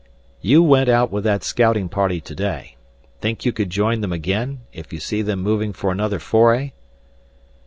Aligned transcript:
"You 0.41 0.63
went 0.63 0.89
out 0.89 1.11
with 1.11 1.23
that 1.25 1.43
scouting 1.43 1.87
party 1.87 2.19
today. 2.19 2.75
Think 3.19 3.45
you 3.45 3.51
could 3.53 3.69
join 3.69 4.01
them 4.01 4.11
again, 4.11 4.61
if 4.73 4.91
you 4.91 4.99
see 4.99 5.21
them 5.21 5.43
moving 5.43 5.73
for 5.73 5.91
another 5.91 6.17
foray?" 6.17 6.71